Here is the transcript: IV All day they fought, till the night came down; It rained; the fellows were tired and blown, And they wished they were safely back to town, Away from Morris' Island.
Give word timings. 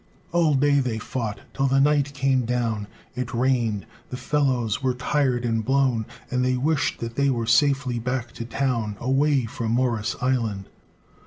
IV 0.01 0.27
All 0.31 0.53
day 0.55 0.79
they 0.79 0.97
fought, 0.97 1.41
till 1.53 1.67
the 1.67 1.79
night 1.79 2.11
came 2.15 2.43
down; 2.43 2.87
It 3.13 3.35
rained; 3.35 3.85
the 4.09 4.17
fellows 4.17 4.81
were 4.81 4.95
tired 4.95 5.45
and 5.45 5.63
blown, 5.63 6.07
And 6.31 6.43
they 6.43 6.57
wished 6.57 6.97
they 7.01 7.29
were 7.29 7.45
safely 7.45 7.99
back 7.99 8.31
to 8.31 8.45
town, 8.45 8.97
Away 8.99 9.45
from 9.45 9.73
Morris' 9.73 10.15
Island. 10.19 10.65